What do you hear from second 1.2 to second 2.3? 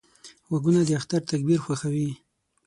تکبیر خوښوي